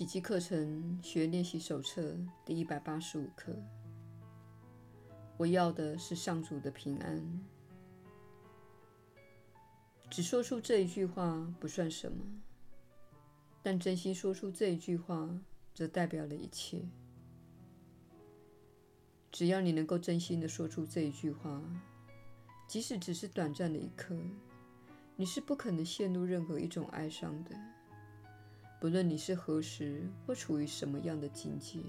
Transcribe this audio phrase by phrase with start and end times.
[0.00, 2.16] 奇迹课程学练习手册
[2.46, 3.54] 第一百八十五课。
[5.36, 7.22] 我要的是上主的平安。
[10.08, 12.24] 只说出这一句话不算什么，
[13.62, 15.38] 但真心说出这一句话，
[15.74, 16.80] 则代表了一切。
[19.30, 21.62] 只要你能够真心的说出这一句话，
[22.66, 24.16] 即使只是短暂的一刻，
[25.14, 27.54] 你是不可能陷入任何一种哀伤的。
[28.80, 31.80] 不论你是何时或处于什么样的境界，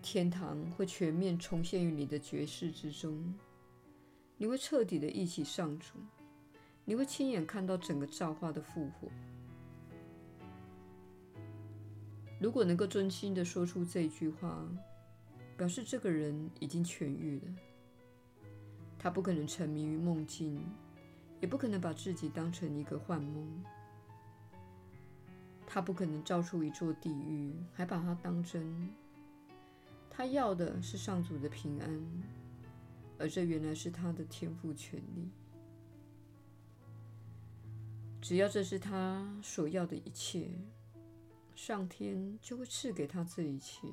[0.00, 3.34] 天堂会全面重现于你的觉识之中。
[4.38, 5.98] 你会彻底地忆起上主，
[6.86, 9.08] 你会亲眼看到整个造化的复活。
[12.40, 14.66] 如果能够真心的说出这句话，
[15.54, 17.54] 表示这个人已经痊愈了。
[18.98, 20.64] 他不可能沉迷于梦境，
[21.42, 23.62] 也不可能把自己当成一个幻梦。
[25.76, 28.90] 他不可能造出一座地狱，还把它当真。
[30.08, 32.02] 他要的是上主的平安，
[33.18, 35.28] 而这原来是他的天赋权利。
[38.22, 40.48] 只要这是他所要的一切。
[41.54, 43.86] 上天就会赐给他这一切。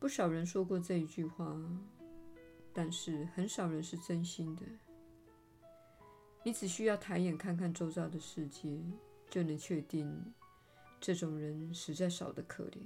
[0.00, 1.56] 不少人说过这一句话，
[2.72, 4.62] 但是很少人是真心的。
[6.42, 8.76] 你只需要抬眼看看周遭的世界，
[9.34, 10.32] 就能确定
[11.00, 12.78] 这种人实在少得可怜。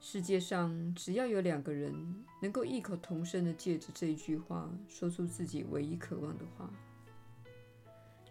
[0.00, 6.72] 世界上只要有两个人能够异口同声地借着这一句话说出自己唯一渴望的话。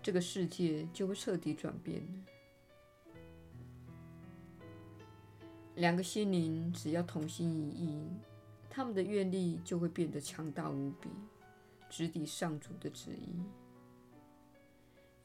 [0.01, 2.01] 这个世界就会彻底转变。
[5.75, 8.09] 两个心灵只要同心一意，
[8.67, 11.07] 他们的愿力就会变得强大无比，
[11.87, 13.43] 直抵上主的旨意。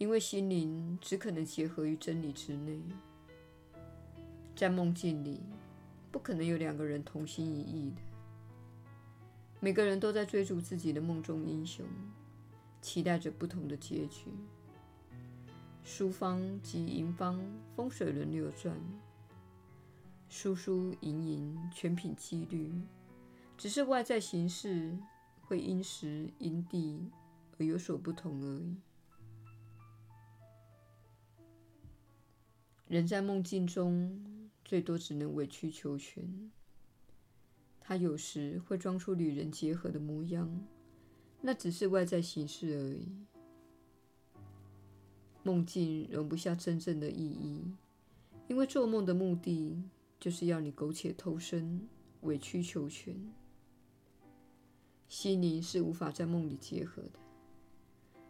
[0.00, 2.80] 因为心灵只可能结合于真理之内，
[4.56, 5.42] 在梦境里
[6.10, 8.00] 不可能有两个人同心一意的。
[9.60, 11.84] 每个人都在追逐自己的梦中英雄，
[12.80, 14.30] 期待着不同的结局。
[15.84, 17.38] 输方及赢方
[17.76, 18.74] 风水轮流转，
[20.30, 22.72] 输输赢赢全凭几率，
[23.58, 24.96] 只是外在形式
[25.42, 27.04] 会因时因地
[27.58, 28.76] 而有所不同而已。
[32.90, 36.50] 人在梦境中最多只能委曲求全，
[37.78, 40.66] 他有时会装出与人结合的模样，
[41.40, 43.06] 那只是外在形式而已。
[45.44, 47.72] 梦境容不下真正的意义，
[48.48, 49.80] 因为做梦的目的
[50.18, 51.86] 就是要你苟且偷生、
[52.22, 53.16] 委曲求全。
[55.08, 57.20] 心灵是无法在梦里结合的，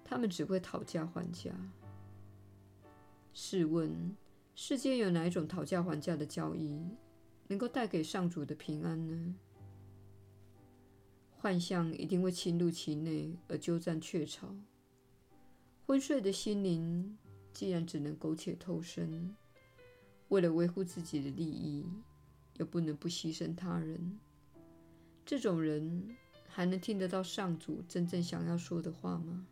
[0.04, 1.50] 他们只会讨价还价。
[3.32, 4.14] 试问，
[4.62, 6.78] 世间有哪一种讨价还价的交易
[7.48, 9.34] 能够带给上主的平安呢？
[11.30, 14.54] 幻象一定会侵入其内而鸠占鹊巢。
[15.86, 17.16] 昏睡的心灵
[17.54, 19.34] 既然只能苟且偷生，
[20.28, 21.86] 为了维护自己的利益，
[22.58, 24.20] 又不能不牺牲他人，
[25.24, 26.14] 这种人
[26.46, 29.46] 还能听得到上主真正想要说的话吗？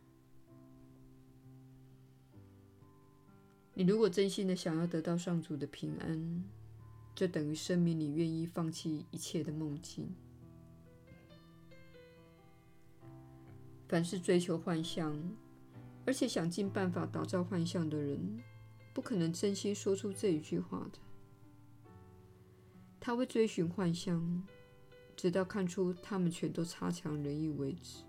[3.79, 6.43] 你如果真心的想要得到上主的平安，
[7.15, 10.13] 就等于声明你愿意放弃一切的梦境。
[13.87, 15.17] 凡是追求幻象，
[16.05, 18.41] 而且想尽办法打造幻象的人，
[18.93, 20.99] 不可能真心说出这一句话的。
[22.99, 24.45] 他会追寻幻象，
[25.15, 28.03] 直到看出他们全都差强人意为止。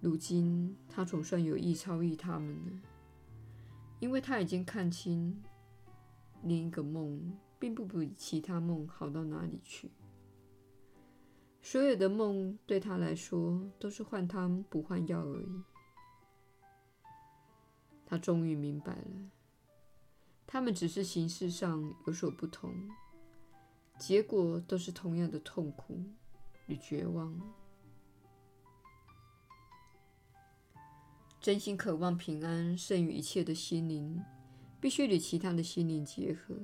[0.00, 2.80] 如今他总算有意超越他们了，
[3.98, 5.42] 因为他已经看清，
[6.42, 9.90] 另一个梦并不比其他梦好到哪里去。
[11.62, 15.62] 所有的梦对他来说都是换汤不换药而已。
[18.06, 19.30] 他终于明白了，
[20.46, 22.74] 他们只是形式上有所不同，
[23.98, 26.02] 结果都是同样的痛苦
[26.66, 27.38] 与绝望。
[31.40, 34.22] 真心渴望平安胜于一切的心灵，
[34.78, 36.54] 必须与其他的心灵结合，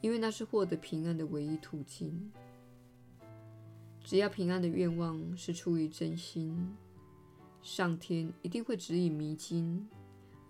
[0.00, 2.32] 因为那是获得平安的唯一途径。
[4.02, 6.74] 只要平安的愿望是出于真心，
[7.60, 9.86] 上天一定会指引迷津，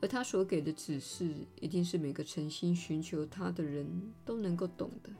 [0.00, 3.90] 而他所给的指示一定是每个诚心寻求他的人
[4.24, 5.10] 都能够懂的。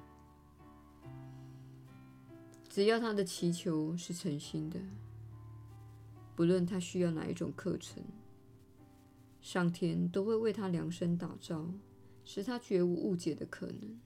[2.69, 4.79] 只要他的祈求是诚心的，
[6.41, 8.03] 不论他需要哪一种课程，
[9.43, 11.71] 上天都会为他量身打造，
[12.25, 14.01] 使他绝无误解的可能。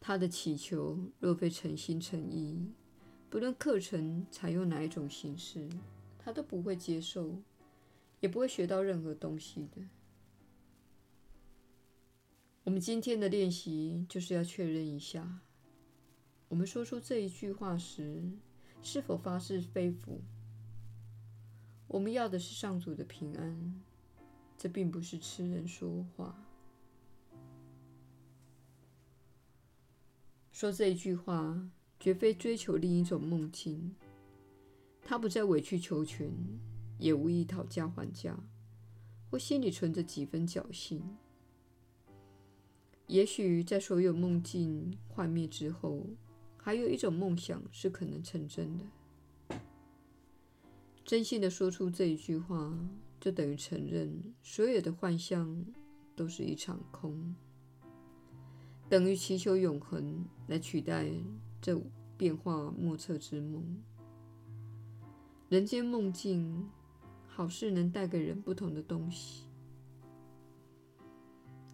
[0.00, 2.72] 他的祈求若非诚心诚意，
[3.28, 5.68] 不论课程采用哪一种形式，
[6.18, 7.36] 他都不会接受，
[8.20, 9.82] 也不会学到任何东西的。
[12.64, 15.40] 我们今天的练习就是要确认一下，
[16.48, 18.24] 我们说出这一句话时，
[18.86, 20.20] 是否发自肺腑。
[21.88, 23.82] 我们要的是上主的平安，
[24.56, 26.46] 这并不是痴人说话。
[30.52, 31.68] 说这一句话，
[31.98, 33.96] 绝非追求另一种梦境。
[35.02, 36.30] 他不再委曲求全，
[37.00, 38.38] 也无意讨价还价，
[39.28, 41.02] 或心里存着几分侥幸。
[43.08, 46.06] 也许在所有梦境幻灭之后，
[46.66, 49.56] 还有一种梦想是可能成真的。
[51.04, 52.76] 真心的说出这一句话，
[53.20, 55.64] 就等于承认所有的幻象
[56.16, 57.36] 都是一场空，
[58.88, 61.08] 等于祈求永恒来取代
[61.62, 61.80] 这
[62.18, 63.64] 变化莫测之梦。
[65.48, 66.68] 人间梦境，
[67.28, 69.44] 好似能带给人不同的东西，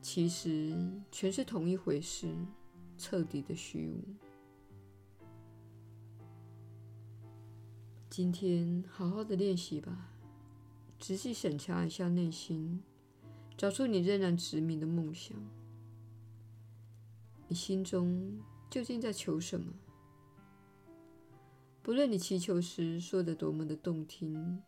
[0.02, 0.76] 其实
[1.10, 2.28] 全是同一回事，
[2.98, 4.21] 彻底的虚无。
[8.14, 10.10] 今天好好的练习吧，
[11.00, 12.82] 仔细审查一下内心，
[13.56, 15.34] 找出你仍然执迷的梦想。
[17.48, 18.38] 你心中
[18.68, 19.72] 究竟在求什么？
[21.82, 24.62] 不论你祈求时说的多么的动听，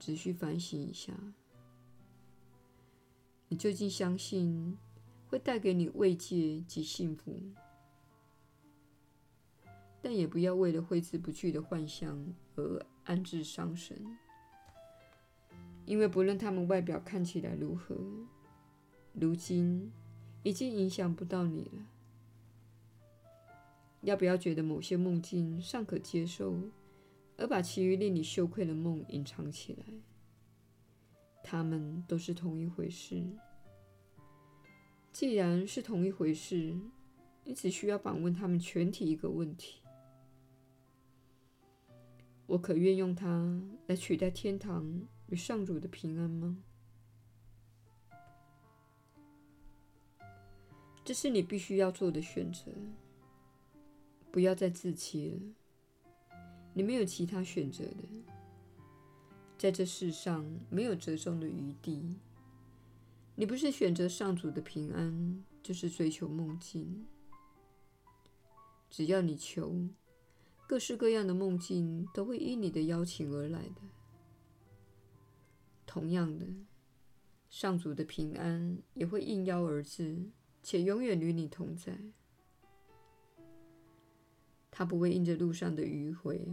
[0.00, 1.14] 只需反省一下，
[3.46, 4.76] 你究竟相信
[5.28, 7.40] 会带给你慰藉及幸福？
[10.00, 13.96] 但也不要为了挥之不去的幻象而安置伤神，
[15.84, 17.96] 因为不论他们外表看起来如何，
[19.12, 19.90] 如今
[20.42, 21.86] 已经影响不到你了。
[24.02, 26.54] 要不要觉得某些梦境尚可接受，
[27.36, 29.84] 而把其余令你羞愧的梦隐藏起来？
[31.42, 33.24] 他们都是同一回事。
[35.10, 36.78] 既然是同一回事，
[37.42, 39.80] 你只需要反问他们全体一个问题。
[42.48, 46.56] 我可愿用它来取代天堂与上主的平安吗？
[51.04, 52.72] 这是你必须要做的选择。
[54.32, 56.38] 不要再自欺了，
[56.72, 58.04] 你没有其他选择的。
[59.58, 62.16] 在这世上没有折中的余地。
[63.34, 67.06] 你不是选择上主的平安，就是追求梦境。
[68.88, 69.86] 只要你求。
[70.68, 73.80] 各式各样的梦境都会依你的邀请而来的。
[75.86, 76.46] 同样的，
[77.48, 80.30] 上主的平安也会应邀而至，
[80.62, 81.98] 且永远与你同在。
[84.70, 86.46] 他不会因着路上的迂回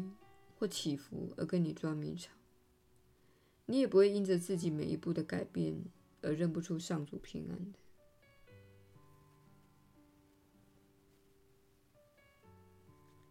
[0.58, 2.32] 或起伏而跟你捉迷藏，
[3.66, 5.76] 你也不会因着自己每一步的改变
[6.22, 7.80] 而认不出上主平安的。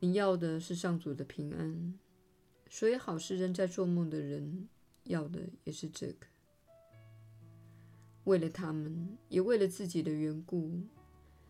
[0.04, 1.98] 你要的是上主的平安，
[2.68, 4.68] 所以好事仍在做梦的人
[5.04, 6.26] 要的也是这个。
[8.24, 10.82] 为了他们，也为了自己的缘故，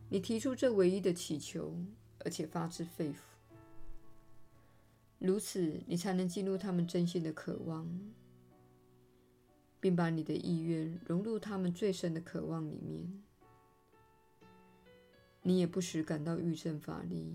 [0.08, 1.76] 你提出这唯一的祈求，
[2.20, 3.16] 而且发自肺腑。
[5.18, 7.88] 如此，你才能进入他们真心的渴望，
[9.80, 13.20] 并把你的意愿融入他们最深的渴望里面。
[15.42, 17.32] 你也不时感到欲振乏力。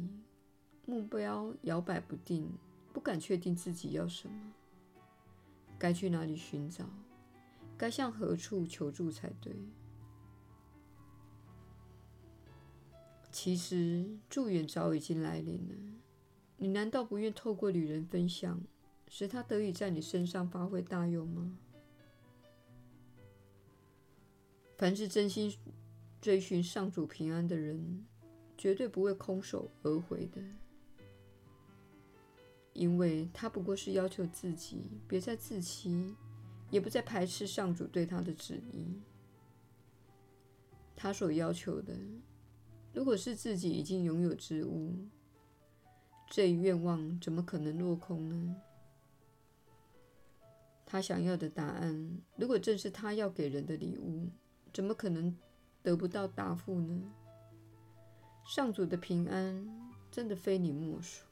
[0.90, 2.52] 目标摇摆不定，
[2.92, 4.52] 不敢确定自己要什么，
[5.78, 6.84] 该去哪里寻找，
[7.78, 9.56] 该向何处求助才对。
[13.32, 15.76] 其实祝愿早已经来临了，
[16.58, 18.60] 你难道不愿透过旅人分享，
[19.08, 21.56] 使他得以在你身上发挥大用吗？
[24.76, 25.56] 凡是真心
[26.20, 28.08] 追寻上主平安的人，
[28.58, 30.42] 绝对不会空手而回的。
[32.74, 36.16] 因为他不过是要求自己别再自欺，
[36.70, 39.02] 也不再排斥上主对他的旨意。
[40.96, 41.94] 他所要求的，
[42.94, 44.94] 如果是自己已经拥有之物，
[46.30, 48.56] 这一愿望怎么可能落空呢？
[50.86, 54.28] 他想要的答案，如果正是他要给人的礼物，
[54.74, 55.36] 怎么可能
[55.84, 57.02] 得不到答复呢？
[58.46, 59.68] 上主的平安
[60.12, 61.29] 真的非你莫属。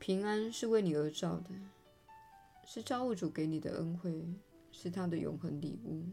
[0.00, 1.50] 平安是为你而造的，
[2.64, 4.26] 是造物主给你的恩惠，
[4.72, 6.06] 是他的永恒礼物。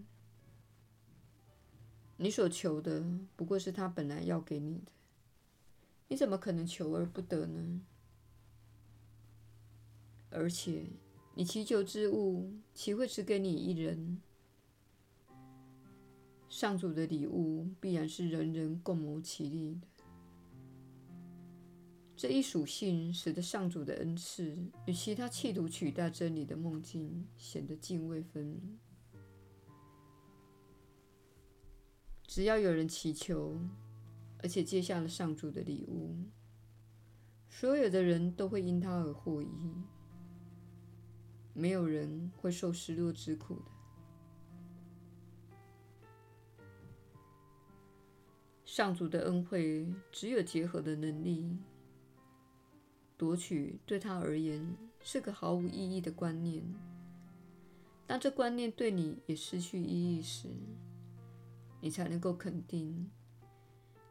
[2.18, 3.02] 你所求的
[3.38, 4.92] 不过是他本来要给你的，
[6.10, 7.82] 你怎么可能求而不得呢？
[10.32, 10.88] 而且，
[11.36, 14.22] 你祈求之物，岂会只给你一人？
[16.50, 19.88] 上主的礼物必然是人人共谋其利的。
[22.18, 24.58] 这一属性使得上主的恩赐
[24.88, 28.80] 与其他企图取代真理的梦境显得泾渭分明。
[32.24, 33.60] 只要有人祈求，
[34.42, 36.16] 而且接下了上主的礼物，
[37.52, 39.48] 所有的人都会因他而获益。
[41.54, 43.72] 没有人会受失落之苦的。
[48.66, 51.58] 上主的恩惠只有结合的能力，
[53.18, 56.64] 夺取对他而言是个毫无意义的观念。
[58.06, 60.48] 当这观念对你也失去意义时，
[61.82, 63.10] 你才能够肯定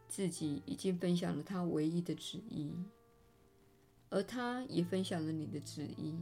[0.09, 2.73] 自己已经分享了他唯一的旨意，
[4.11, 6.19] 而他也分享了你的旨意。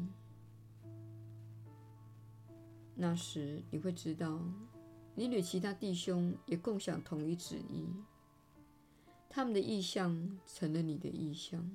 [2.94, 4.40] 那时你会知道，
[5.14, 7.88] 你与其他弟兄也共享同一旨意，
[9.28, 11.68] 他们的意向成了你的意向。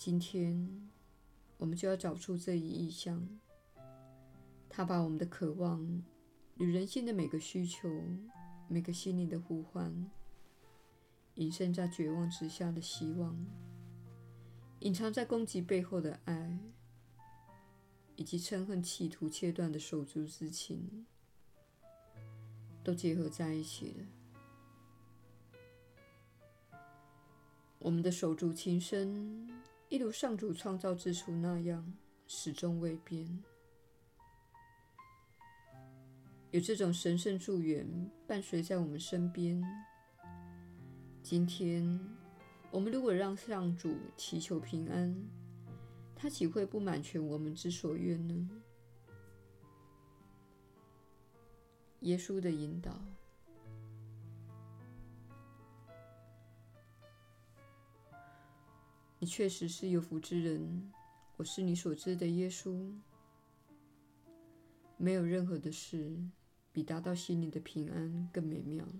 [0.00, 0.88] 今天，
[1.56, 3.28] 我们就要找出这一意向，
[4.68, 6.04] 它把我们的渴望
[6.54, 7.90] 与人心的每个需求、
[8.68, 10.08] 每个心灵的呼唤，
[11.34, 13.44] 隐身在绝望之下的希望。
[14.78, 16.56] 隐藏在攻击背后的爱，
[18.14, 21.06] 以及嗔恨企图切断的手足之情，
[22.84, 24.06] 都结合在一起了。
[27.80, 29.48] 我们的手足情深，
[29.90, 31.94] 一如上主创造之初那样，
[32.26, 33.42] 始终未变。
[36.50, 37.86] 有这种神圣祝愿
[38.26, 39.62] 伴随在我们身边。
[41.22, 41.98] 今天。
[42.70, 45.16] 我们如果让上主祈求平安，
[46.14, 48.50] 他岂会不满全我们之所愿呢？
[52.00, 53.02] 耶稣的引导，
[59.20, 60.92] 你确实是有福之人。
[61.36, 62.92] 我是你所知的耶稣。
[64.96, 66.16] 没有任何的事
[66.72, 68.92] 比达到心里的平安更美妙了。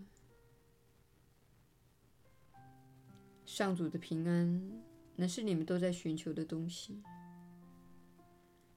[3.45, 4.83] 上主的平安，
[5.17, 7.03] 乃是你们都在寻求的东西。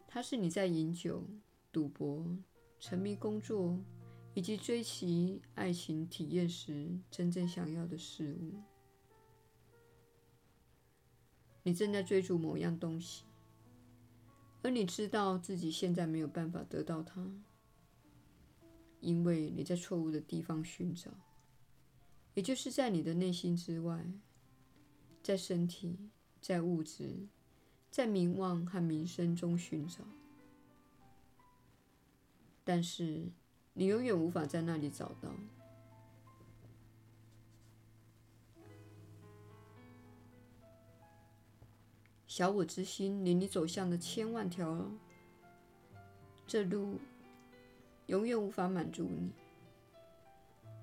[0.08, 1.24] 它是你在饮酒、
[1.72, 2.26] 赌博、
[2.80, 3.78] 沉迷工作
[4.34, 8.54] 以及追求爱情体验时真正想要的事物。
[11.63, 13.24] 你正在追逐某样东西，
[14.63, 17.32] 而你知道自己现在没有办法得到它，
[19.00, 21.12] 因为你在错误的地方寻找，
[22.34, 24.06] 也就是在你的内心之外。
[25.24, 26.10] 在身体、
[26.41, 27.27] 在物质、
[27.91, 30.03] 在名望和名声中寻找，
[32.63, 33.27] 但是
[33.74, 35.32] 你永远无法在那里找到。
[42.32, 44.90] 小我之心领你走向了千万条，
[46.48, 46.98] 这路
[48.06, 49.34] 永远无法满足你。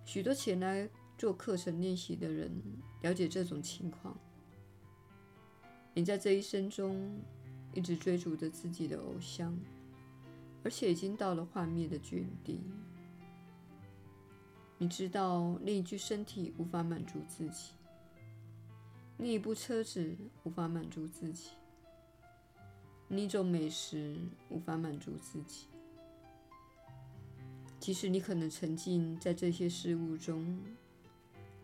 [0.04, 0.86] 许多前来
[1.16, 2.52] 做课程练习的人
[3.00, 4.14] 了解这种情况。
[5.94, 7.18] 你在这一生中
[7.72, 9.58] 一直追逐着自己的偶像，
[10.62, 12.60] 而且已经到了幻灭的境地。
[14.76, 17.70] 你知道另一具身体无法满足自己，
[19.20, 21.50] 你一部车子无法满足自己，
[23.08, 24.16] 你一种美食
[24.48, 25.66] 无法满足自己。
[27.80, 30.60] 即使你可能沉浸在这些事物中，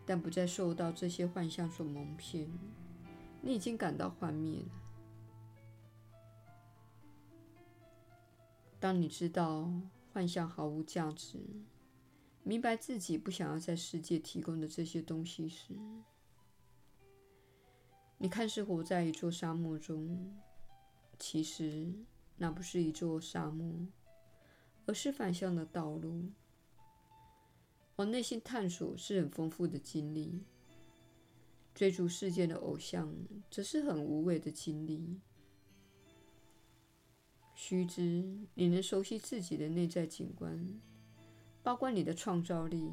[0.05, 2.45] 但不再受到这些幻象所蒙骗。
[3.41, 4.69] 你已经感到幻灭了。
[8.81, 9.71] 当你知道
[10.11, 11.39] 幻象毫无价值，
[12.43, 15.73] 明白自己不想要在世界提供的这些东西时，
[18.25, 20.35] 你看似活在一座沙漠中，
[21.19, 21.93] 其实
[22.37, 23.71] 那不是一座沙漠，
[24.87, 26.31] 而是反向的道路。
[27.97, 30.41] 往内心探索是很丰富的经历。
[31.75, 33.15] 追逐世界的偶像，
[33.51, 35.21] 则是很无谓的经历。
[37.53, 40.81] 须知，你能熟悉自己的内在景观，
[41.61, 42.91] 包括你的创造力、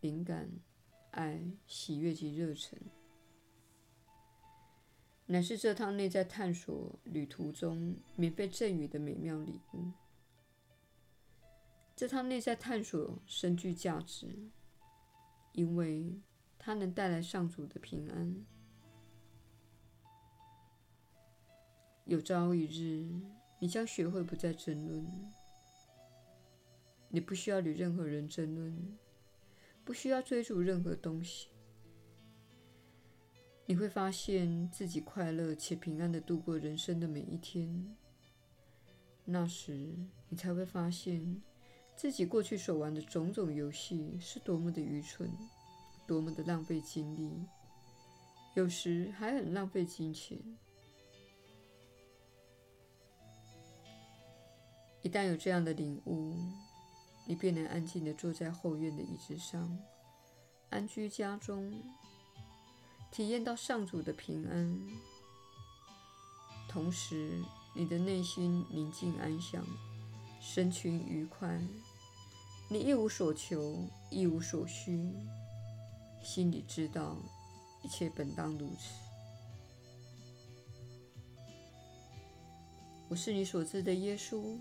[0.00, 0.50] 灵感、
[1.12, 2.76] 爱、喜悦及热忱，
[5.26, 9.90] 乃是这趟内在探索旅途中免费赠予的美妙礼物。
[11.96, 14.50] 这趟内在探索深具价值，
[15.52, 16.20] 因为
[16.58, 18.44] 它能带来上主的平安。
[22.04, 23.08] 有朝一日，
[23.60, 25.06] 你将学会不再争论。
[27.08, 28.98] 你不需要与任何人争论，
[29.84, 31.48] 不需要追逐任何东西。
[33.66, 37.96] 你会发现自己快乐且平安地度过人生的每一天。
[39.24, 39.94] 那时，
[40.28, 41.42] 你才会发现。
[41.96, 45.30] 自己过去所玩的种种游戏是多么的愚蠢，
[46.08, 47.46] 多么的浪费精力，
[48.54, 50.36] 有时还很浪费金钱。
[55.02, 56.34] 一旦有这样的领悟，
[57.28, 59.78] 你便能安静地坐在后院的椅子上，
[60.70, 61.80] 安居家中，
[63.14, 64.76] 体验到上主的平安。
[66.68, 67.40] 同时，
[67.72, 69.64] 你的内心宁静安详。
[70.40, 71.58] 身群愉快，
[72.68, 75.12] 你一无所求，一无所需，
[76.24, 77.16] 心里知道
[77.84, 78.92] 一切本当如此。
[83.08, 84.58] 我是你所知的耶稣，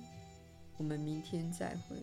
[0.78, 1.98] 我们明天再会。